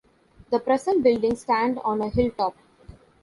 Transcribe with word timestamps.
The 0.49 0.57
present 0.57 1.03
building 1.03 1.35
stand 1.35 1.77
on 1.85 2.01
a 2.01 2.09
hilltop. 2.09 2.57